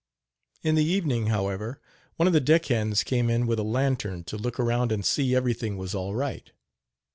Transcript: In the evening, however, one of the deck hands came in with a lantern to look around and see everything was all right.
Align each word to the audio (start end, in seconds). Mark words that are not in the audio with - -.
In 0.63 0.73
the 0.73 0.83
evening, 0.83 1.27
however, 1.27 1.79
one 2.15 2.25
of 2.25 2.33
the 2.33 2.39
deck 2.41 2.65
hands 2.65 3.03
came 3.03 3.29
in 3.29 3.45
with 3.45 3.59
a 3.59 3.63
lantern 3.63 4.23
to 4.23 4.35
look 4.35 4.59
around 4.59 4.91
and 4.91 5.05
see 5.05 5.35
everything 5.35 5.77
was 5.77 5.93
all 5.93 6.15
right. 6.15 6.49